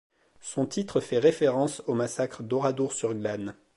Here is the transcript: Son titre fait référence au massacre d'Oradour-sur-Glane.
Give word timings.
Son 0.41 0.65
titre 0.65 0.99
fait 0.99 1.19
référence 1.19 1.83
au 1.85 1.93
massacre 1.93 2.41
d'Oradour-sur-Glane. 2.41 3.53